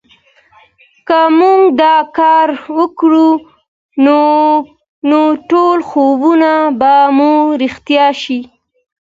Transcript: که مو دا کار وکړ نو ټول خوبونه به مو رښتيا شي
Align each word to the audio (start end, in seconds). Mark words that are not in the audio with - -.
که 1.07 1.19
مو 1.37 1.51
دا 1.81 1.95
کار 2.17 2.49
وکړ 2.77 3.11
نو 5.09 5.19
ټول 5.49 5.77
خوبونه 5.89 6.51
به 6.79 6.93
مو 7.17 7.31
رښتيا 7.61 8.07
شي 8.21 8.39